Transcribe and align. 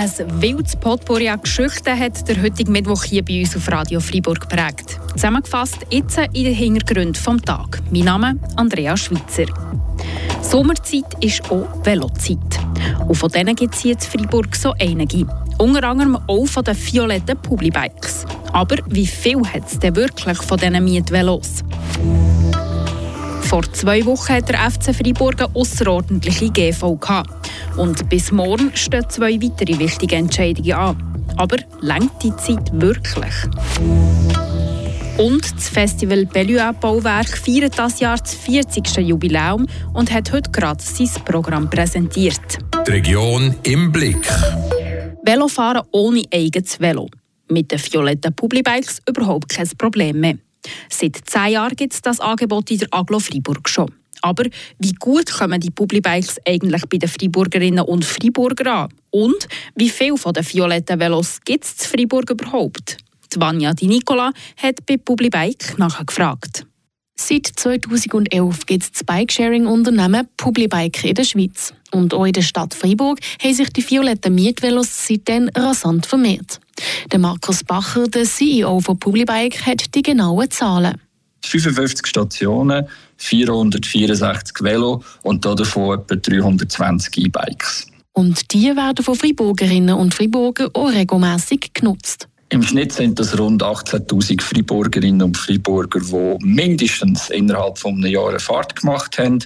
Ein 0.00 0.40
wildes 0.40 0.76
Potpourri 0.76 1.28
an 1.28 1.42
Geschichten 1.42 1.98
hat 1.98 2.26
der 2.26 2.40
heutige 2.40 2.70
Mittwoch 2.70 3.04
hier 3.04 3.22
bei 3.22 3.40
uns 3.40 3.54
auf 3.54 3.70
Radio 3.70 4.00
Freiburg 4.00 4.40
geprägt. 4.40 4.98
Zusammengefasst 5.12 5.76
jetzt 5.90 6.16
in 6.32 6.44
den 6.44 6.54
Hintergründen 6.54 7.14
vom 7.14 7.42
Tag. 7.42 7.82
Mein 7.90 8.04
Name 8.04 8.38
Andrea 8.56 8.96
Schweitzer. 8.96 9.44
Sommerzeit 10.40 11.04
ist 11.22 11.42
auch 11.50 11.68
Velozeit. 11.84 12.38
Und 13.06 13.14
von 13.14 13.28
denen 13.30 13.54
gibt 13.54 13.74
es 13.74 13.82
hier 13.82 13.92
in 13.92 14.00
Freiburg 14.00 14.56
so 14.56 14.72
einige. 14.80 15.26
Unter 15.58 15.86
anderem 15.86 16.16
auch 16.26 16.46
von 16.46 16.64
den 16.64 16.78
violetten 16.78 17.36
Publibikes. 17.36 18.24
Aber 18.54 18.76
wie 18.86 19.06
viel 19.06 19.42
hat 19.46 19.66
es 19.66 19.78
denn 19.80 19.96
wirklich 19.96 20.38
von 20.38 20.56
diesen 20.56 20.82
Mietvelos? 20.82 21.62
Vor 23.42 23.70
zwei 23.72 24.02
Wochen 24.06 24.32
hat 24.32 24.48
der 24.48 24.70
FC 24.70 24.94
Freiburg 24.94 25.42
eine 25.42 25.54
außerordentliche 25.54 26.48
GV 26.48 26.96
gehabt. 26.96 27.50
Und 27.80 28.10
bis 28.10 28.30
morgen 28.30 28.72
stehen 28.74 29.08
zwei 29.08 29.40
weitere 29.40 29.78
wichtige 29.78 30.16
Entscheidungen 30.16 30.72
an. 30.74 31.24
Aber 31.38 31.56
lenkt 31.80 32.22
die 32.22 32.36
Zeit 32.36 32.70
wirklich? 32.74 33.32
Und 35.16 35.50
das 35.56 35.70
Festival 35.70 36.26
Bellua 36.26 36.72
Bauwerk 36.72 37.38
feiert 37.38 37.78
das 37.78 37.98
Jahr 38.00 38.18
das 38.18 38.34
40. 38.34 38.98
Jubiläum 38.98 39.66
und 39.94 40.12
hat 40.12 40.30
heute 40.30 40.50
gerade 40.50 40.82
sein 40.82 41.08
Programm 41.24 41.70
präsentiert. 41.70 42.58
Die 42.86 42.90
Region 42.90 43.56
im 43.62 43.90
Blick. 43.90 44.28
Velofahren 45.24 45.86
ohne 45.90 46.24
eigenes 46.30 46.78
Velo. 46.80 47.08
Mit 47.48 47.72
den 47.72 47.78
violetten 47.78 48.34
Publibikes 48.34 49.00
überhaupt 49.08 49.48
kein 49.48 49.70
Problem 49.78 50.20
mehr. 50.20 50.36
Seit 50.90 51.16
zehn 51.24 51.52
Jahren 51.52 51.76
gibt 51.76 51.94
es 51.94 52.02
das 52.02 52.20
Angebot 52.20 52.70
in 52.70 52.80
der 52.80 52.88
Aglo 52.90 53.20
Freiburg 53.20 53.66
schon. 53.70 53.90
Aber 54.22 54.44
wie 54.78 54.92
gut 54.92 55.32
kommen 55.32 55.60
die 55.60 55.70
Publibikes 55.70 56.36
eigentlich 56.46 56.82
bei 56.88 56.98
den 56.98 57.08
Freiburgerinnen 57.08 57.84
und 57.84 58.04
Freiburger 58.04 58.72
an? 58.72 58.88
Und 59.10 59.48
wie 59.74 59.90
viele 59.90 60.16
von 60.16 60.32
den 60.32 60.44
violetten 60.46 61.00
Velos 61.00 61.40
gibt 61.44 61.64
es 61.64 61.72
in 61.72 61.98
Freiburg 61.98 62.30
überhaupt? 62.30 62.98
Die 63.32 63.40
Vanja 63.40 63.72
Di 63.72 63.86
Nicola 63.86 64.32
hat 64.56 64.84
bei 64.86 64.96
Publibike 64.96 65.78
nachgefragt. 65.78 66.66
Seit 67.16 67.46
2011 67.54 68.66
gibt 68.66 68.82
es 68.82 68.92
das 68.92 69.04
Bikesharing-Unternehmen 69.04 70.26
Publibike 70.38 71.04
in 71.04 71.14
der 71.14 71.24
Schweiz. 71.24 71.74
Und 71.92 72.14
auch 72.14 72.24
in 72.24 72.32
der 72.32 72.42
Stadt 72.42 72.72
Freiburg 72.72 73.20
haben 73.42 73.54
sich 73.54 73.68
die 73.70 73.88
violetten 73.88 74.34
Mietvelos 74.34 75.06
seitdem 75.06 75.50
rasant 75.54 76.06
vermehrt. 76.06 76.60
Der 77.12 77.18
Markus 77.18 77.62
Bacher, 77.62 78.08
der 78.08 78.24
CEO 78.24 78.80
von 78.80 78.98
Publibike, 78.98 79.66
hat 79.66 79.94
die 79.94 80.02
genauen 80.02 80.50
Zahlen. 80.50 80.98
55 81.44 82.06
Stationen, 82.06 82.86
464 83.16 84.62
Velo 84.62 85.02
und 85.22 85.44
davon 85.44 85.98
etwa 85.98 86.16
320 86.16 87.18
E-Bikes. 87.18 87.86
Und 88.12 88.52
die 88.52 88.74
werden 88.76 89.04
von 89.04 89.14
Freiburgerinnen 89.14 89.94
und 89.94 90.14
Freiburgern 90.14 90.70
auch 90.74 90.92
regelmässig 90.92 91.72
genutzt. 91.72 92.28
Im 92.52 92.64
Schnitt 92.64 92.90
sind 92.90 93.16
das 93.20 93.38
rund 93.38 93.62
18.000 93.62 94.42
Freiburgerinnen 94.42 95.22
und 95.22 95.36
Freiburger, 95.36 96.00
die 96.00 96.44
mindestens 96.44 97.30
innerhalb 97.30 97.78
von 97.78 97.94
einem 97.94 98.12
Jahr 98.12 98.30
eine 98.30 98.40
Fahrt 98.40 98.74
gemacht 98.74 99.16
haben. 99.18 99.38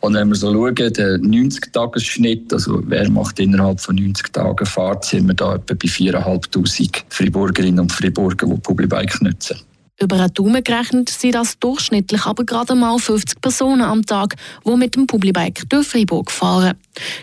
Und 0.00 0.12
wenn 0.12 0.28
wir 0.28 0.34
so 0.34 0.52
schauen, 0.52 0.74
der 0.74 1.16
90-Tages-Schnitt, 1.16 2.52
also 2.52 2.82
wer 2.84 3.08
macht 3.10 3.40
innerhalb 3.40 3.80
von 3.80 3.96
90 3.96 4.34
Tagen 4.34 4.66
Fahrt, 4.66 5.06
sind 5.06 5.28
wir 5.28 5.34
da 5.34 5.54
etwa 5.54 5.72
bei 5.72 5.88
4'500 5.88 7.04
Freiburgerinnen 7.08 7.80
und 7.80 7.90
Freiburger, 7.90 8.46
die 8.46 8.60
Publibike 8.60 9.22
nutzen. 9.22 9.56
Über 10.02 10.16
einen 10.16 10.34
Daumen 10.34 10.64
gerechnet 10.64 11.10
sind 11.10 11.36
das 11.36 11.60
durchschnittlich 11.60 12.26
aber 12.26 12.42
gerade 12.44 12.74
mal 12.74 12.98
50 12.98 13.40
Personen 13.40 13.82
am 13.82 14.04
Tag, 14.04 14.34
die 14.66 14.76
mit 14.76 14.96
dem 14.96 15.06
Publibike 15.06 15.62
durch 15.68 15.86
Freiburg 15.86 16.32
fahren. 16.32 16.74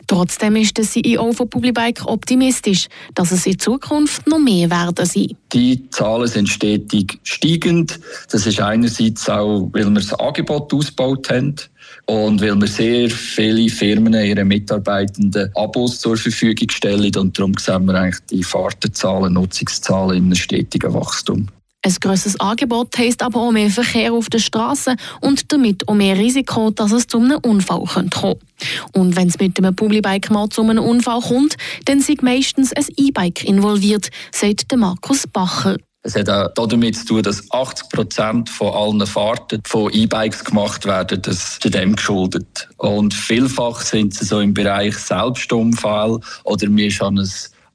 Trotzdem 0.08 0.56
ist 0.56 0.78
der 0.78 0.86
CEO 0.86 1.34
von 1.34 1.50
Publibike 1.50 2.06
optimistisch, 2.06 2.88
dass 3.16 3.32
es 3.32 3.46
in 3.46 3.60
Zukunft 3.60 4.26
noch 4.28 4.40
mehr 4.40 4.70
werden 4.70 5.06
sein. 5.06 5.36
Die 5.52 5.90
Zahlen 5.90 6.28
sind 6.28 6.48
stetig 6.48 7.20
steigend. 7.24 8.00
Das 8.32 8.48
ist 8.48 8.62
einerseits 8.62 9.28
auch, 9.28 9.70
weil 9.74 9.84
wir 9.84 9.96
das 9.96 10.14
Angebot 10.14 10.74
ausgebaut 10.74 11.30
haben. 11.30 11.56
Und 12.06 12.42
weil 12.42 12.56
wir 12.56 12.68
sehr 12.68 13.10
viele 13.10 13.70
Firmen 13.70 14.14
ihren 14.14 14.48
Mitarbeitenden 14.48 15.52
Abos 15.56 16.00
zur 16.00 16.16
Verfügung 16.16 16.70
stellen 16.70 17.16
und 17.18 17.38
darum 17.38 17.56
sehen 17.60 17.86
wir 17.86 17.96
eigentlich 17.96 18.24
die 18.32 18.44
Fahrtenzahlen, 18.44 19.34
Nutzungszahlen 19.34 20.18
in 20.18 20.24
einem 20.26 20.36
stetigen 20.36 20.94
Wachstum. 20.94 21.50
Ein 21.82 21.96
grosses 22.02 22.38
Angebot 22.42 22.98
heisst 22.98 23.24
aber 23.24 23.40
auch 23.40 23.52
mehr 23.52 23.70
Verkehr 23.70 24.12
auf 24.12 24.30
der 24.30 24.40
Straße 24.40 24.98
und 25.22 25.52
damit 25.54 25.88
auch 25.88 25.94
mehr 25.94 26.18
Risiko, 26.18 26.72
dass 26.72 26.92
es 26.92 27.08
zu 27.08 27.20
einem 27.20 27.38
Unfall 27.38 27.86
kommen 27.86 28.10
könnte. 28.10 28.40
Und 28.92 29.16
wenn 29.16 29.30
es 29.30 29.40
mit 29.40 29.58
einem 29.58 29.74
Publibike 29.74 30.30
mal 30.30 30.50
zu 30.50 30.62
einem 30.62 30.84
Unfall 30.84 31.22
kommt, 31.22 31.56
dann 31.86 32.02
sind 32.02 32.22
meistens 32.22 32.74
ein 32.74 32.86
E-Bike 32.98 33.46
involviert, 33.46 34.10
sagt 34.34 34.76
Markus 34.76 35.26
Bacher. 35.26 35.78
Es 36.02 36.16
hat 36.16 36.30
auch 36.30 36.68
damit 36.68 36.98
zu 36.98 37.06
tun, 37.06 37.24
dass 37.24 37.50
80 37.52 37.90
Prozent 37.90 38.50
von 38.50 38.74
allen 38.74 39.08
Fahrten 39.08 39.62
von 39.66 39.94
E-Bikes 39.94 40.44
gemacht 40.44 40.86
werden. 40.86 41.22
Das 41.22 41.60
ist 41.60 41.74
dem 41.74 41.96
geschuldet. 41.96 42.68
Und 42.78 43.14
vielfach 43.14 43.82
sind 43.82 44.14
sie 44.14 44.26
so 44.26 44.40
im 44.42 44.54
Bereich 44.54 44.98
Selbstunfall 44.98 46.20
oder 46.44 46.70
mir 46.70 46.92
schon 46.92 47.20
ein 47.20 47.30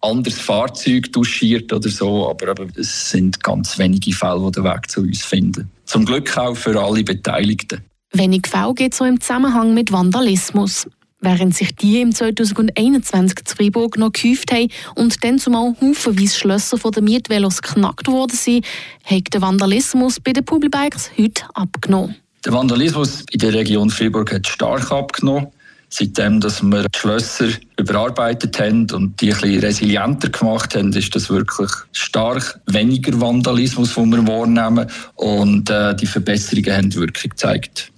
anderes 0.05 0.39
Fahrzeug 0.39 1.13
duschiert 1.13 1.73
oder 1.73 1.89
so, 1.89 2.29
aber 2.29 2.55
es 2.77 3.11
sind 3.11 3.43
ganz 3.43 3.79
wenige 3.79 4.13
Fälle, 4.13 4.45
die 4.47 4.53
den 4.53 4.65
Weg 4.65 4.91
zu 4.91 5.01
uns 5.01 5.25
finden. 5.25 5.71
Zum 5.85 6.05
Glück 6.05 6.37
auch 6.37 6.55
für 6.57 6.81
alle 6.81 7.03
Beteiligten. 7.03 7.83
Wenig 8.13 8.47
Fälle 8.47 8.75
es 8.79 9.01
auch 9.01 9.07
im 9.07 9.21
Zusammenhang 9.21 9.75
mit 9.75 9.91
Vandalismus. 9.91 10.87
Während 11.21 11.55
sich 11.55 11.75
die 11.75 12.03
im 12.03 12.15
2021 12.15 13.45
zu 13.47 13.57
Freiburg 13.57 13.97
noch 13.97 14.13
gehäuft 14.13 14.53
haben 14.53 14.69
und 14.95 15.25
dann 15.25 15.39
zumal 15.39 15.75
haufenweise 15.81 16.37
Schlösser 16.37 16.77
von 16.77 16.93
den 16.93 17.05
Mietvelos 17.05 17.63
geknackt 17.63 18.09
worden 18.09 18.37
sind, 18.37 18.67
hat 19.05 19.33
der 19.33 19.41
Vandalismus 19.41 20.21
bei 20.21 20.35
den 20.35 20.45
Publibikes 20.45 21.11
heute 21.19 21.45
abgenommen. 21.55 22.17
Der 22.45 22.53
Vandalismus 22.53 23.25
in 23.31 23.39
der 23.39 23.55
Region 23.55 23.89
Freiburg 23.89 24.35
hat 24.35 24.47
stark 24.47 24.93
abgenommen 24.93 25.49
seitdem 25.95 26.41
dass 26.41 26.63
wir 26.63 26.83
die 26.83 26.99
Schlösser 26.99 27.49
überarbeitet 27.79 28.59
haben 28.59 28.91
und 28.91 29.21
die 29.21 29.33
ein 29.33 29.41
bisschen 29.41 29.61
resilienter 29.61 30.29
gemacht 30.29 30.75
haben, 30.75 30.93
ist 30.93 31.15
das 31.15 31.31
wirklich 31.31 31.71
stark 31.93 32.61
weniger 32.67 33.21
Vandalismus, 33.21 33.95
den 33.95 34.11
wir 34.11 34.27
wahrnehmen. 34.27 34.91
Und 35.15 35.71
äh, 35.71 35.95
die 35.95 36.07
Verbesserungen 36.07 36.77
haben 36.77 36.95
Wirkung 36.95 37.31
gezeigt. 37.31 37.93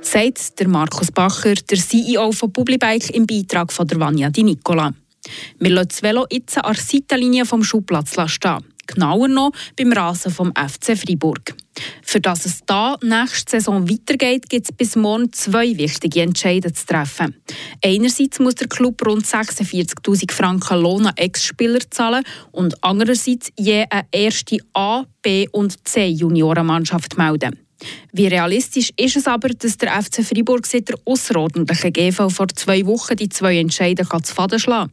Sagt 0.00 0.58
der 0.58 0.68
Markus 0.68 1.10
Bacher, 1.10 1.54
der 1.54 1.78
CEO 1.78 2.32
von 2.32 2.52
Publibike 2.52 3.10
im 3.10 3.26
Beitrag 3.26 3.72
von 3.72 3.86
der 3.86 4.00
Vanja 4.00 4.30
Di 4.30 4.42
Nicola. 4.42 4.92
Wir 5.58 5.70
lassen 5.70 5.88
das 5.88 6.02
Velo 6.02 6.26
jetzt 6.30 6.56
an 6.56 6.72
der 6.72 6.82
Seitenlinie 6.82 7.44
vom 7.44 7.62
Schulplatz 7.62 8.16
stehen 8.30 8.73
genauer 8.86 9.28
noch 9.28 9.52
beim 9.76 9.92
Rasen 9.92 10.32
vom 10.32 10.52
FC 10.54 10.96
Freiburg. 10.96 11.54
Für 12.02 12.20
das 12.20 12.46
es 12.46 12.60
da 12.66 12.96
nächste 13.02 13.52
Saison 13.52 13.88
weitergeht, 13.88 14.48
gibt 14.48 14.70
es 14.70 14.76
bis 14.76 14.96
morgen 14.96 15.32
zwei 15.32 15.76
wichtige 15.76 16.22
Entscheidungen 16.22 16.74
zu 16.74 16.86
treffen. 16.86 17.36
Einerseits 17.84 18.38
muss 18.38 18.54
der 18.54 18.68
Club 18.68 19.04
rund 19.06 19.26
46.000 19.26 20.30
Franken 20.30 20.80
Lohn 20.80 21.06
an 21.06 21.16
Ex-Spieler 21.16 21.80
zahlen 21.90 22.24
und 22.52 22.82
andererseits 22.82 23.50
je 23.58 23.84
eine 23.90 24.06
erste 24.12 24.58
A, 24.74 25.04
B 25.22 25.48
und 25.50 25.86
C 25.86 26.06
Juniorenmannschaft 26.06 27.18
melden. 27.18 27.58
Wie 28.12 28.28
realistisch 28.28 28.92
ist 28.96 29.16
es 29.16 29.26
aber, 29.26 29.48
dass 29.48 29.76
der 29.76 30.00
FC 30.00 30.24
Freiburg 30.24 30.66
seit 30.66 30.88
der 30.88 30.96
außerordentlichen 31.04 31.92
GV 31.92 32.28
vor 32.28 32.48
zwei 32.48 32.86
Wochen 32.86 33.16
die 33.16 33.28
zwei 33.28 33.58
Entscheidungen 33.58 34.24
zu 34.24 34.34
Faden 34.34 34.58
schlagen 34.58 34.92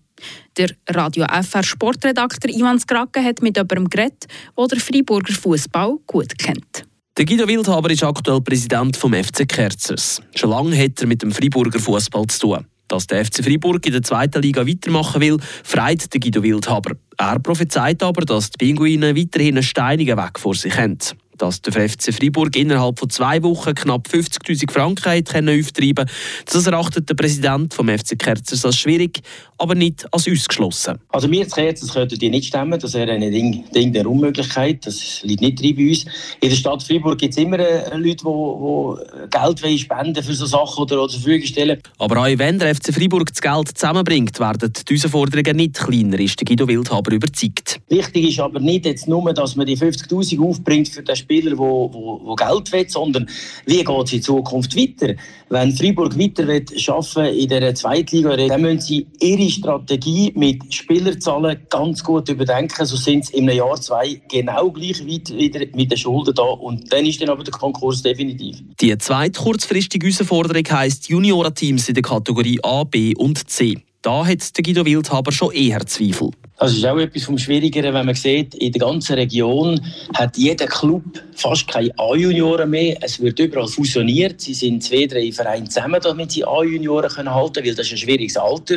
der 0.58 0.72
Radio 0.90 1.26
FR 1.26 1.64
Sportredakteur 1.64 2.52
Ivan 2.52 2.80
Skrake 2.80 3.24
hat 3.24 3.42
mit 3.42 3.58
jemandem 3.58 3.90
geredet, 3.90 4.28
der 4.58 4.68
den 4.68 4.80
Freiburger 4.80 5.34
Fußball 5.34 5.98
gut 6.08 6.38
kennt. 6.38 6.86
Der 7.18 7.26
Guido 7.26 7.48
Wildhaber 7.48 7.92
ist 7.92 8.04
aktuell 8.04 8.42
Präsident 8.42 8.96
vom 8.96 9.14
FC 9.14 9.48
Kerzers. 9.48 10.22
Schon 10.36 10.50
lange 10.50 10.78
hat 10.82 11.02
er 11.02 11.08
mit 11.08 11.22
dem 11.22 11.32
Freiburger 11.32 11.80
Fußball 11.80 12.26
zu 12.28 12.40
tun. 12.40 12.66
Dass 12.88 13.08
der 13.08 13.26
FC 13.26 13.44
Freiburg 13.44 13.86
in 13.86 13.94
der 13.94 14.02
zweiten 14.02 14.42
Liga 14.42 14.68
weitermachen 14.68 15.22
will, 15.22 15.38
freut 15.64 16.14
der 16.14 16.20
Guido 16.20 16.44
Wildhaber. 16.44 16.96
Er 17.18 17.40
prophezeit 17.40 18.04
aber, 18.04 18.26
dass 18.26 18.50
die 18.52 18.66
Pinguine 18.66 19.16
weiterhin 19.16 19.56
einen 19.56 19.64
steinigen 19.64 20.18
Weg 20.18 20.40
vor 20.40 20.56
sich 20.56 20.76
haben 20.76 20.98
dass 21.42 21.62
der 21.62 21.90
FC 21.90 22.14
Freiburg 22.14 22.56
innerhalb 22.56 23.00
von 23.00 23.10
zwei 23.10 23.42
Wochen 23.42 23.74
knapp 23.74 24.08
50.000 24.08 24.72
Franken 24.72 25.24
können 25.24 25.60
auftreiben 25.60 26.08
Das 26.46 26.68
erachtet 26.68 27.10
der 27.10 27.16
Präsident 27.16 27.74
vom 27.74 27.90
FC 27.90 28.18
Kerzers 28.18 28.64
als 28.64 28.78
schwierig, 28.78 29.22
aber 29.62 29.76
nicht 29.76 30.06
als 30.14 30.28
ausgeschlossen. 30.28 31.00
Also 31.10 31.30
wir 31.30 31.44
als 31.44 31.54
Kerzers 31.54 31.94
könnten 31.94 32.18
die 32.18 32.30
nicht 32.30 32.48
stemmen, 32.48 32.80
das 32.80 32.94
wäre 32.94 33.12
ein 33.12 33.22
Ding, 33.22 33.64
Ding 33.74 33.92
der 33.92 34.08
Unmöglichkeit, 34.08 34.86
das 34.86 35.22
liegt 35.24 35.42
nicht 35.42 35.62
drin 35.62 35.76
bei 35.76 35.90
uns. 35.90 36.06
In 36.40 36.50
der 36.50 36.56
Stadt 36.56 36.84
Freiburg 36.84 37.18
gibt 37.18 37.34
es 37.34 37.38
immer 37.38 37.60
äh, 37.60 37.96
Leute, 37.98 38.24
die, 38.24 39.28
Geld 39.30 39.64
wollen 39.64 39.78
spenden 39.78 40.24
für 40.24 40.34
so 40.34 40.46
Sachen 40.46 40.84
oder, 40.84 41.08
zur 41.08 41.20
Verfügung 41.20 41.48
stellen. 41.48 41.82
Aber 42.00 42.22
auch 42.22 42.38
wenn 42.38 42.60
der 42.60 42.74
FC 42.74 42.94
Freiburg 42.94 43.30
das 43.30 43.42
Geld 43.42 43.78
zusammenbringt, 43.78 44.40
werden 44.40 44.72
diese 44.88 45.10
Forderungen 45.10 45.58
nicht 45.58 45.76
kleiner, 45.76 46.20
ist 46.20 46.44
Guido 46.46 46.68
Wildhaber 46.68 47.12
überzeugt. 47.12 47.80
Wichtig 47.90 48.30
ist 48.30 48.40
aber 48.40 48.60
nicht 48.60 48.86
jetzt 48.86 49.08
nur, 49.08 49.34
dass 49.34 49.56
man 49.56 49.66
die 49.66 49.78
50'000 49.78 50.42
aufbringt 50.42 50.90
für 50.90 51.04
das 51.04 51.20
Spiel 51.20 51.42
Spieler, 51.42 51.58
wo, 51.58 51.90
wo, 51.92 52.22
wo 52.24 52.36
Geld 52.36 52.72
will, 52.72 52.90
sondern 52.90 53.28
wie 53.66 53.84
geht 53.84 54.06
es 54.06 54.14
in 54.14 54.22
Zukunft 54.22 54.76
weiter? 54.76 55.16
Wenn 55.50 55.76
Freiburg 55.76 56.18
weiter 56.18 56.48
will 56.48 56.66
schaffen 56.78 57.26
in 57.26 57.50
der 57.50 57.74
Zweitliga, 57.76 58.36
dann 58.36 58.62
müssen 58.62 58.82
sie 58.82 59.08
ihre 59.20 59.50
Strategie 59.52 60.32
mit 60.36 60.74
Spielerzahlen 60.74 61.60
ganz 61.70 62.04
gut 62.04 62.30
überdenken. 62.30 62.86
So 62.86 62.96
sind 62.96 63.26
sie 63.26 63.38
im 63.38 63.50
Jahr 63.50 63.80
zwei 63.80 64.22
genau 64.30 64.72
gleich 64.72 65.06
weit 65.08 65.30
wieder 65.36 65.66
mit 65.76 65.92
den 65.92 65.98
Schulden 65.98 66.34
da 66.34 66.44
und 66.44 66.92
dann 66.92 67.06
ist 67.06 67.22
dann 67.22 67.30
aber 67.30 67.44
der 67.44 67.54
Konkurs 67.54 68.02
definitiv. 68.02 68.58
Die 68.80 68.98
zweite 68.98 69.40
kurzfristige 69.40 70.08
Herausforderung 70.08 70.64
heisst 70.72 71.10
Juniorenteams 71.10 71.90
in 71.90 71.96
der 71.96 72.04
Kategorie 72.04 72.60
A, 72.64 72.84
B 72.84 73.14
und 73.16 73.50
C. 73.50 73.82
Da 74.02 74.26
hat 74.26 74.58
der 74.58 74.64
Guido 74.64 74.84
Wildhaber 74.84 75.32
schon 75.32 75.52
eher 75.52 75.86
Zweifel. 75.86 76.32
Das 76.62 76.74
ist 76.74 76.86
auch 76.86 77.00
etwas 77.00 77.24
vom 77.24 77.40
Schwierigeren, 77.40 77.92
wenn 77.96 78.06
man 78.06 78.14
sieht, 78.14 78.54
in 78.54 78.72
der 78.72 78.82
ganzen 78.82 79.16
Region 79.16 79.82
hat 80.14 80.38
jeder 80.38 80.68
Club 80.68 81.02
fast 81.34 81.68
keine 81.68 81.90
A-Junioren 81.98 82.70
mehr. 82.70 82.98
Es 83.02 83.20
wird 83.20 83.40
überall 83.40 83.68
fusioniert. 83.68 84.40
Sie 84.42 84.54
sind 84.54 84.84
zwei, 84.84 85.08
drei 85.08 85.32
Vereine 85.32 85.68
zusammen, 85.68 86.00
damit 86.04 86.34
sie 86.34 86.46
A-Junioren 86.46 87.10
halten 87.10 87.54
können, 87.54 87.66
weil 87.66 87.74
das 87.74 87.88
ist 87.88 87.94
ein 87.94 87.98
schwieriges 87.98 88.38
Alter. 88.38 88.76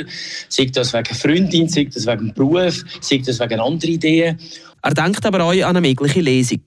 Sei 0.48 0.64
das 0.72 0.94
wegen 0.94 1.14
Freundin, 1.14 1.68
sei 1.68 1.84
das 1.84 2.06
wegen 2.06 2.32
Beruf, 2.32 2.82
sei 3.02 3.18
das 3.18 3.38
wegen 3.38 3.60
anderen 3.60 3.92
Ideen. 3.92 4.38
Er 4.86 4.92
denkt 4.92 5.24
aber 5.24 5.42
auch 5.42 5.50
an 5.50 5.62
eine 5.62 5.80
mögliche 5.80 6.20
Lesung. 6.20 6.60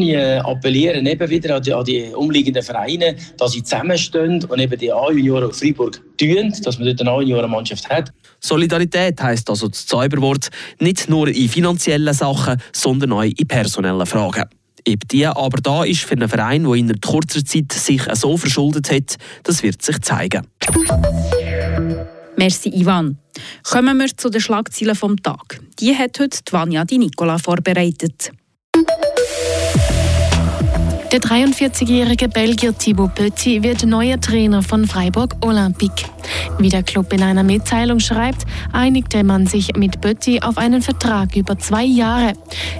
Hier 0.00 0.44
appellieren 0.44 1.06
eben 1.06 1.30
wieder 1.30 1.54
an 1.54 1.62
die, 1.62 1.72
an 1.72 1.84
die, 1.84 2.06
umliegenden 2.12 2.64
Vereine, 2.64 3.14
dass 3.38 3.52
sie 3.52 3.62
zusammenstehen 3.62 4.42
und 4.42 4.58
eben 4.58 4.76
die 4.76 4.92
A-Junioren 4.92 5.44
auf 5.44 5.56
Freiburg 5.56 6.02
tun, 6.18 6.52
dass 6.64 6.78
man 6.78 6.88
dort 6.88 7.00
eine 7.00 7.12
A-Junioren-Mannschaft 7.12 7.88
hat. 7.88 8.10
Solidarität 8.40 9.22
heisst 9.22 9.48
also 9.48 9.68
das 9.68 9.86
Zauberwort, 9.86 10.48
nicht 10.80 11.08
nur 11.08 11.28
in 11.28 11.48
finanziellen 11.48 12.12
Sachen, 12.12 12.60
sondern 12.72 13.12
auch 13.12 13.22
in 13.22 13.46
personellen 13.46 14.04
Fragen. 14.04 14.46
Ob 14.88 15.08
die 15.08 15.24
aber 15.24 15.60
da 15.62 15.84
ist 15.84 16.02
für 16.02 16.14
einen 16.14 16.28
Verein, 16.28 16.64
der 16.64 16.74
in 16.74 17.00
kurzer 17.00 17.44
Zeit 17.44 17.70
sich 17.70 18.02
so 18.14 18.36
verschuldet 18.36 18.90
hat, 18.90 19.14
das 19.44 19.62
wird 19.62 19.80
sich 19.80 20.00
zeigen. 20.00 20.44
Merci, 22.36 22.68
Ivan. 22.70 23.18
Kommen 23.62 23.98
wir 23.98 24.16
zu 24.16 24.28
den 24.28 24.40
Schlagzeilen 24.40 24.94
vom 24.94 25.16
Tag. 25.22 25.60
Die 25.78 25.96
hat 25.96 26.18
heute 26.18 26.38
Vanja 26.50 26.84
Di 26.84 26.98
Nicola 26.98 27.38
vorbereitet. 27.38 28.32
Der 31.14 31.20
43-jährige 31.20 32.28
Belgier 32.28 32.76
Thibaut 32.76 33.14
Petit 33.14 33.62
wird 33.62 33.86
neuer 33.86 34.20
Trainer 34.20 34.64
von 34.64 34.84
Freiburg 34.84 35.36
Olympique. 35.42 36.06
Wie 36.58 36.68
der 36.68 36.82
Club 36.82 37.12
in 37.12 37.22
einer 37.22 37.44
Mitteilung 37.44 38.00
schreibt, 38.00 38.44
einigte 38.72 39.22
man 39.22 39.46
sich 39.46 39.76
mit 39.76 40.00
Petit 40.00 40.42
auf 40.42 40.58
einen 40.58 40.82
Vertrag 40.82 41.36
über 41.36 41.56
zwei 41.56 41.84
Jahre. 41.84 42.32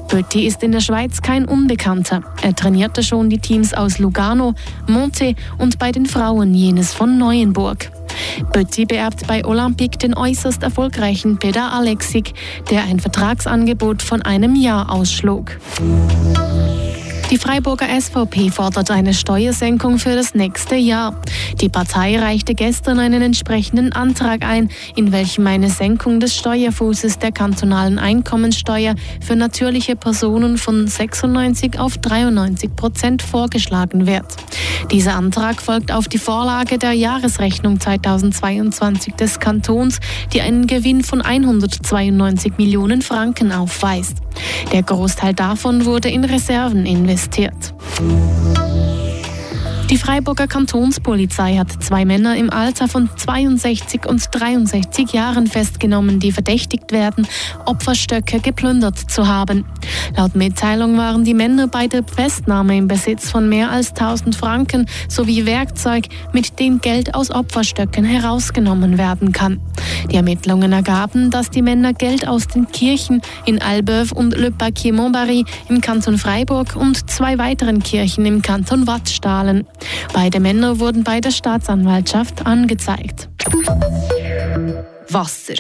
Petit 0.09 0.49
ist 0.49 0.65
in 0.65 0.73
der 0.73 0.81
Schweiz 0.81 1.23
kein 1.23 1.45
Unbekannter. 1.45 2.25
Er 2.43 2.57
trainierte 2.57 3.05
schon 3.05 3.31
die 3.31 3.39
Teams 3.39 3.73
aus 3.73 4.01
Lugano, 4.01 4.55
Monte 4.89 5.37
und 5.59 5.79
bei 5.79 5.93
den 5.93 6.07
Frauen 6.07 6.55
jenes 6.55 6.93
von 6.93 7.17
Neuenburg. 7.17 7.93
Petit 8.53 8.87
beerbt 8.87 9.27
bei 9.27 9.45
Olympique 9.45 9.99
den 9.99 10.17
äußerst 10.17 10.63
erfolgreichen 10.63 11.39
Peter 11.39 11.73
Alexik, 11.73 12.35
der 12.71 12.85
ein 12.85 13.01
Vertragsangebot 13.01 14.03
von 14.03 14.23
einem 14.23 14.57
Jahr 14.57 14.91
ausschlug. 14.91 15.59
Die 17.31 17.39
Freiburger 17.39 17.87
SVP 17.89 18.51
fordert 18.51 18.91
eine 18.91 19.15
Steuersenkung 19.15 19.99
für 19.99 20.15
das 20.15 20.35
nächste 20.35 20.75
Jahr. 20.77 21.19
Die 21.59 21.71
Partei 21.71 22.19
reichte 22.19 22.55
gestern 22.55 22.99
einen 22.99 23.23
entsprechenden 23.23 23.93
Antrag 23.93 24.45
ein, 24.45 24.69
in 24.95 25.11
welchem 25.11 25.47
eine 25.47 25.71
Senkung 25.71 26.21
des 26.21 26.37
Steuerfußes 26.37 27.19
der 27.19 27.33
kantonalen 27.33 27.99
Einkommensteuer 27.99 28.95
für 29.23 29.37
natürliche 29.37 29.97
Personen 29.97 30.59
von 30.59 30.87
96 30.87 31.79
auf 31.79 31.97
93 31.97 32.77
Prozent 32.77 33.23
vorgeschlagen 33.23 34.07
wird. 34.07 34.27
Dieser 34.91 35.17
Antrag 35.17 35.63
folgt 35.63 35.93
auf 35.93 36.09
die 36.09 36.19
Vorlage 36.19 36.77
der 36.77 36.93
Jahresrechnung 36.93 37.81
2022 37.81 39.15
des 39.15 39.41
Kantons, 39.41 39.99
die 40.35 40.43
einen 40.43 40.67
Gewinn 40.67 41.03
von 41.03 41.23
192 41.23 42.59
Millionen 42.59 43.01
Franken 43.01 43.51
aufweist. 43.51 44.19
Der 44.73 44.83
Großteil 44.83 45.33
davon 45.33 45.87
wurde 45.87 46.11
in 46.11 46.25
Reserven 46.25 46.85
investiert 46.85 47.14
investiert. 47.15 47.75
Die 49.91 49.99
Freiburger 49.99 50.47
Kantonspolizei 50.47 51.59
hat 51.59 51.71
zwei 51.83 52.07
Männer 52.07 52.37
im 52.37 52.51
Alter 52.51 52.89
von 52.89 53.11
62 53.15 54.07
und 54.07 54.27
63 54.31 55.13
Jahren 55.13 55.47
festgenommen, 55.47 56.21
die 56.21 56.33
verdächtigt 56.33 56.91
werden, 56.91 57.29
Opferstöcke 57.67 58.41
geplündert 58.41 58.99
zu 58.99 59.29
haben. 59.29 59.67
Laut 60.17 60.37
Mitteilung 60.37 60.97
waren 60.97 61.25
die 61.25 61.35
Männer 61.35 61.69
bei 61.69 61.87
der 61.87 62.03
Festnahme 62.03 62.79
im 62.79 62.89
Besitz 62.89 63.31
von 63.31 63.49
mehr 63.49 63.71
als 63.71 63.91
1000 63.91 64.35
Franken 64.35 64.87
sowie 65.09 65.45
Werkzeug, 65.45 66.07
mit 66.33 66.59
dem 66.59 66.81
Geld 66.81 67.15
aus 67.15 67.31
Opferstöcken 67.31 68.05
herausgenommen 68.05 68.97
werden 68.97 69.33
kann. 69.33 69.61
Die 70.11 70.17
Ermittlungen 70.17 70.73
ergaben, 70.73 71.31
dass 71.31 71.51
die 71.51 71.63
Männer 71.63 71.93
Geld 71.93 72.27
aus 72.27 72.49
den 72.49 72.69
Kirchen 72.69 73.21
in 73.45 73.61
Albeuf 73.61 74.13
und 74.13 74.37
Le 74.37 74.51
Paquier-Montbarry 74.51 75.45
im 75.69 75.81
Kanton 75.81 76.17
Freiburg 76.17 76.75
und 76.75 77.11
zwei 77.11 77.39
weiteren 77.39 77.83
Kirchen 77.83 78.25
im 78.25 78.41
Kanton 78.41 78.87
Watt 78.87 79.09
stahlen. 79.09 79.67
Beide 80.13 80.41
Männer 80.41 80.79
wurden 80.79 81.05
bei 81.05 81.21
der 81.21 81.31
Staatsanwaltschaft 81.31 82.47
angezeigt. 82.47 83.29
Wasser. 85.09 85.55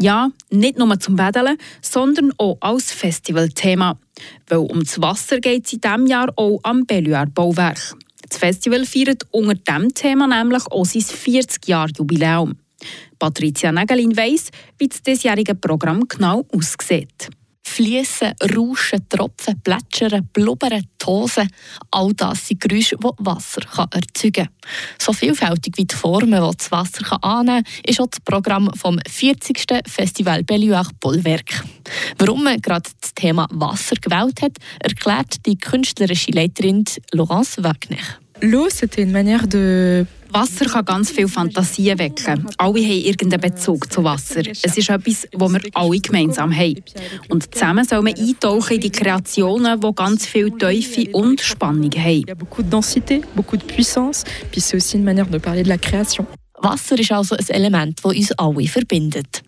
Ja, 0.00 0.30
nicht 0.50 0.78
nur 0.78 1.00
zum 1.00 1.16
Baden, 1.16 1.58
sondern 1.82 2.32
auch 2.38 2.56
als 2.60 2.92
Festivalthema. 2.92 3.98
Weil 4.46 4.58
um 4.58 4.84
das 4.84 5.00
Wasser 5.00 5.40
geht 5.40 5.66
es 5.66 5.72
in 5.72 5.80
diesem 5.80 6.06
Jahr 6.06 6.32
auch 6.36 6.60
am 6.62 6.86
Belluard 6.86 7.34
Bauwerk. 7.34 7.96
Das 8.28 8.38
Festival 8.38 8.84
feiert 8.84 9.24
unter 9.30 9.54
diesem 9.54 9.94
Thema 9.94 10.26
nämlich 10.26 10.66
auch 10.70 10.84
sein 10.84 11.02
40-Jahr-Jubiläum. 11.02 12.54
Patricia 13.18 13.72
Nägelin 13.72 14.16
weiss, 14.16 14.50
wie 14.78 14.88
das 14.88 15.02
diesjährige 15.02 15.54
Programm 15.54 16.06
genau 16.06 16.46
aussieht. 16.52 17.30
Fließen, 17.68 18.32
rauschen, 18.56 19.08
tropfen, 19.08 19.60
plätschern, 19.60 20.28
blubbern, 20.32 20.84
tosen. 20.98 21.48
All 21.90 22.12
das 22.14 22.48
sind 22.48 22.60
Geräusche, 22.60 22.96
die 22.96 23.08
Wasser 23.18 23.62
erzeugen 23.90 24.46
kann. 24.46 24.48
So 24.98 25.12
vielfältig 25.12 25.76
wie 25.76 25.84
die 25.84 25.94
Formen, 25.94 26.42
die 26.42 26.56
das 26.56 26.70
Wasser 26.72 27.22
annehmen 27.22 27.62
kann, 27.64 27.84
ist 27.86 28.00
auch 28.00 28.08
das 28.08 28.20
Programm 28.20 28.70
vom 28.74 28.98
40. 29.08 29.58
Festival 29.86 30.42
Belluard 30.44 30.98
Bollwerk. 30.98 31.62
Warum 32.18 32.44
man 32.44 32.60
gerade 32.60 32.90
das 33.00 33.14
Thema 33.14 33.46
Wasser 33.50 33.96
gewählt 33.96 34.42
hat, 34.42 34.56
erklärt 34.80 35.46
die 35.46 35.56
künstlerische 35.56 36.32
Leiterin 36.32 36.84
Laurence 37.12 37.62
Wagner. 37.62 38.18
L'eau, 38.40 38.68
c'était 38.70 39.02
une 39.02 39.10
manière 39.10 39.48
de 39.48 40.06
Wasser 40.30 40.66
kann 40.66 40.84
ganz 40.84 41.10
viel 41.10 41.28
Fantasien 41.28 41.98
wecken. 41.98 42.46
Alle 42.58 42.80
haben 42.80 43.04
irgendeinen 43.04 43.40
Bezug 43.40 43.92
zu 43.92 44.04
Wasser. 44.04 44.40
Es 44.40 44.76
ist 44.76 44.90
etwas, 44.90 45.26
das 45.32 45.52
wir 45.52 45.60
alle 45.74 46.00
gemeinsam 46.00 46.54
haben. 46.54 46.82
Und 47.28 47.54
zusammen 47.54 47.84
soll 47.84 48.02
man 48.02 48.14
eintauchen 48.14 48.74
in 48.74 48.80
die 48.80 48.90
Kreationen, 48.90 49.80
die 49.80 49.94
ganz 49.94 50.26
viel 50.26 50.50
Teufel 50.50 51.08
und 51.12 51.40
Spannung 51.40 51.90
haben. 51.92 52.24
Beaucoup 52.38 52.62
de 52.62 52.70
densité, 52.70 53.22
beaucoup 53.34 53.56
de 53.56 53.64
puissance, 53.64 54.24
puis 54.50 54.60
c'est 54.60 54.76
aussi 54.76 54.96
une 54.96 55.04
manière 55.04 55.26
de 55.26 55.38
parler 55.38 55.62
de 55.62 55.68
la 55.68 55.78
création. 55.78 56.26
Wasser 56.60 56.98
ist 56.98 57.12
also 57.12 57.36
ein 57.36 57.46
Element, 57.48 58.00
das 58.02 58.12
uns 58.12 58.32
alle 58.32 58.66
verbindet. 58.66 59.42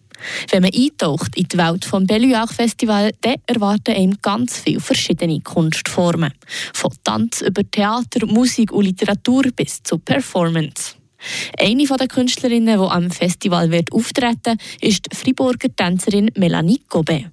Wenn 0.51 0.63
man 0.63 0.73
eintaucht 0.75 1.37
in 1.37 1.45
die 1.45 1.59
Welt 1.59 1.85
des 1.85 2.07
Belluard 2.07 2.51
Festival, 2.51 3.13
dann 3.21 3.37
erwarten 3.47 3.95
einem 3.95 4.17
ganz 4.21 4.59
viele 4.59 4.81
verschiedene 4.81 5.41
Kunstformen. 5.41 6.33
Von 6.75 6.93
Tanz 7.05 7.41
über 7.43 7.69
Theater, 7.69 8.27
Musik 8.27 8.73
und 8.73 8.85
Literatur 8.85 9.45
bis 9.55 9.83
zu 9.83 9.99
Performance. 9.99 10.95
Eine 11.59 11.85
der 11.85 12.09
Künstlerinnen, 12.09 12.79
die 12.79 12.87
am 12.87 13.11
Festival 13.11 13.71
wird 13.71 13.93
auftreten 13.93 14.59
ist 14.81 15.07
die 15.11 15.17
Friburger 15.17 15.69
Tänzerin 15.75 16.31
Melanie 16.37 16.81
Gobet. 16.89 17.27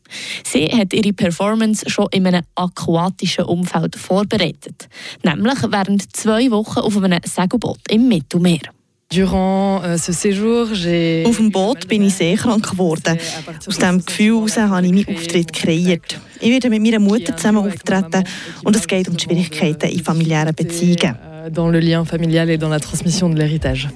Sie 0.44 0.68
hat 0.68 0.94
ihre 0.94 1.14
Performance 1.14 1.90
schon 1.90 2.08
in 2.12 2.28
einem 2.28 2.44
aquatischen 2.56 3.46
Umfeld 3.46 3.96
vorbereitet, 3.96 4.90
nämlich 5.24 5.64
während 5.70 6.16
zwei 6.16 6.52
Wochen 6.52 6.80
auf 6.80 6.98
einem 6.98 7.22
Segelboot 7.24 7.80
im 7.90 8.08
Mittelmeer. 8.08 8.77
Durant 9.10 9.84
euh, 9.84 9.98
ce 9.98 10.12
séjour, 10.12 10.74
j'ai 10.74 11.24
Auf 11.26 11.38
dem 11.38 11.50
Boot 11.50 11.88
bin 11.88 12.02
ich 12.02 12.16
seekrank 12.16 12.72
geworden. 12.72 13.18
Aus 13.66 13.78
diesem 13.78 14.04
Gefühl 14.06 14.36
heraus 14.36 14.58
habe 14.58 14.86
ich 14.86 14.92
meinen 14.92 15.18
Auftritt 15.18 15.54
kreiert. 15.54 16.20
Ich 16.42 16.50
werde 16.50 16.70
mit 16.70 16.82
meiner 16.82 17.00
Mutter 17.00 17.36
zusammen 17.38 17.66
auftreten 17.66 18.26
und 18.66 18.76
es 18.76 18.86
geht 18.86 19.08
um 19.08 19.16
die 19.16 19.24
Schwierigkeiten 19.24 19.90
in 19.90 20.04
familiären 20.04 20.54
Beziehungen. 20.54 21.18
euh, 21.48 21.50
dans 21.50 21.70
le 21.72 21.80
lien 21.80 22.06
familial 22.06 22.50
et 22.50 22.58
dans 22.58 22.70
la 22.70 22.80
transmission 22.80 23.30
de 23.30 23.38
l'héritage. 23.42 23.88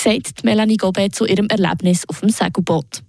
sagt 0.00 0.44
Melanie 0.44 0.76
Gobet 0.76 1.14
zu 1.14 1.24
ihrem 1.24 1.48
Erlebnis 1.48 2.08
auf 2.08 2.20
dem 2.20 2.30
Segelboot. 2.30 3.02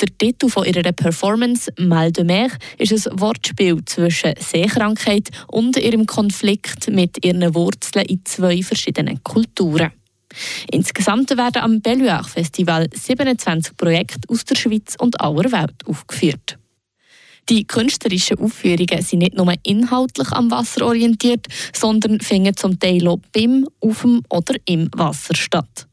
Der 0.00 0.08
Titel 0.18 0.48
von 0.48 0.64
ihrer 0.64 0.92
Performance 0.92 1.70
«Mal 1.78 2.12
de 2.12 2.24
Mer» 2.24 2.50
ist 2.78 2.92
ein 2.92 3.20
Wortspiel 3.20 3.84
zwischen 3.84 4.32
Seekrankheit 4.38 5.28
und 5.48 5.76
ihrem 5.76 6.06
Konflikt 6.06 6.90
mit 6.90 7.24
ihren 7.24 7.54
Wurzeln 7.54 8.06
in 8.06 8.24
zwei 8.24 8.62
verschiedenen 8.62 9.22
Kulturen. 9.22 9.92
Insgesamt 10.70 11.30
werden 11.30 11.62
am 11.62 11.80
Belluard 11.80 12.26
Festival 12.26 12.88
27 12.92 13.76
Projekte 13.76 14.28
aus 14.28 14.44
der 14.44 14.56
Schweiz 14.56 14.96
und 14.98 15.20
aller 15.20 15.50
Welt 15.52 15.86
aufgeführt. 15.86 16.58
Die 17.48 17.66
künstlerischen 17.66 18.38
Aufführungen 18.38 19.02
sind 19.02 19.20
nicht 19.20 19.36
nur 19.36 19.52
inhaltlich 19.64 20.30
am 20.30 20.52
Wasser 20.52 20.86
orientiert, 20.86 21.46
sondern 21.72 22.20
finden 22.20 22.56
zum 22.56 22.78
Teil 22.78 23.08
auch 23.08 23.18
beim, 23.32 23.66
auf 23.80 24.02
dem 24.02 24.22
oder 24.28 24.54
im 24.66 24.88
Wasser 24.94 25.34
statt. 25.34 25.88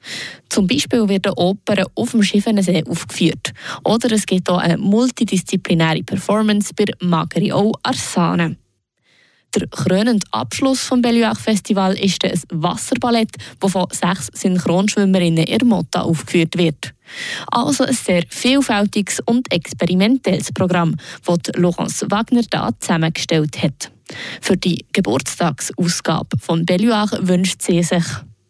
Zum 0.50 0.68
Beispiel 0.68 1.10
werden 1.10 1.34
Opern 1.34 1.86
auf 1.96 2.12
dem 2.12 2.22
Schiffenensee 2.22 2.84
aufgeführt. 2.88 3.54
Oder 3.84 4.12
es 4.12 4.28
gibt 4.28 4.50
auch 4.52 4.60
eine 4.60 4.78
multidisziplinäre 4.78 6.04
Performance 6.04 6.74
bei 6.76 6.86
Magrio 7.02 7.74
Arsane. 7.82 8.58
Der 9.56 9.68
krönende 9.68 10.26
Abschluss 10.32 10.90
des 10.90 11.02
Belluac 11.02 11.38
Festival 11.40 11.98
ist 11.98 12.24
ein 12.24 12.40
Wasserballett, 12.52 13.32
das 13.60 13.72
von 13.72 13.88
sechs 13.92 14.30
Synchronschwimmerinnen 14.34 15.46
in 15.46 15.68
Motta 15.68 16.02
aufgeführt 16.02 16.58
wird. 16.58 16.94
Also 17.52 17.86
ein 17.86 17.94
sehr 17.94 18.24
vielfältiges 18.30 19.22
und 19.26 19.52
experimentelles 19.52 20.52
Programm, 20.52 20.96
das 21.26 21.38
Laurence 21.56 22.06
Wagner 22.10 22.44
da 22.50 22.72
zusammengestellt 22.80 23.62
hat. 23.62 23.92
Für 24.42 24.58
die 24.58 24.86
Geburtstagsausgabe 24.94 26.38
von 26.40 26.66
Belluac 26.66 27.12
wünscht 27.22 27.62
sie 27.62 27.84
sich 27.84 28.06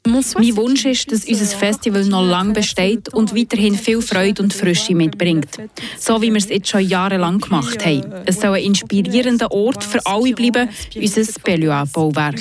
mein 0.07 0.55
Wunsch 0.55 0.85
ist, 0.85 1.11
dass 1.11 1.25
unser 1.25 1.45
Festival 1.45 2.05
noch 2.05 2.25
lange 2.25 2.53
besteht 2.53 3.13
und 3.13 3.35
weiterhin 3.35 3.75
viel 3.75 4.01
Freude 4.01 4.41
und 4.41 4.53
Frische 4.53 4.95
mitbringt. 4.95 5.57
So 5.99 6.21
wie 6.21 6.31
wir 6.31 6.37
es 6.37 6.49
jetzt 6.49 6.69
schon 6.69 6.81
jahrelang 6.81 7.39
gemacht 7.39 7.85
haben. 7.85 8.13
Es 8.25 8.39
soll 8.39 8.57
ein 8.57 8.63
inspirierender 8.63 9.51
Ort 9.51 9.83
für 9.83 10.05
alle 10.05 10.33
bleiben, 10.33 10.69
unser 10.95 11.23
Bellois-Bauwerk. 11.43 12.39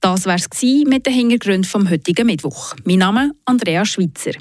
Das 0.00 0.26
war 0.26 0.36
es 0.36 0.48
mit 0.86 1.06
den 1.06 1.12
Hintergründen 1.12 1.64
vom 1.64 1.90
heutigen 1.90 2.26
Mittwoch. 2.26 2.74
Mein 2.84 2.98
Name 2.98 3.24
ist 3.26 3.32
Andrea 3.46 3.84
Schweitzer. 3.84 4.32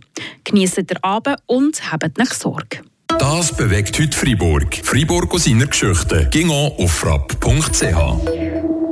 Genießt 0.43 0.77
den 0.77 1.03
Abend 1.03 1.37
und 1.47 1.91
habt 1.91 2.17
nicht 2.17 2.33
Sorge. 2.33 2.81
Das 3.19 3.55
bewegt 3.55 3.99
heute 3.99 4.15
Freiburg. 4.15 4.79
Freiburg 4.83 5.33
aus 5.33 5.45
seiner 5.45 5.65
Geschichte. 5.65 6.27
Ging 6.31 6.51
auf 6.51 6.91
frapp.ch. 6.91 8.36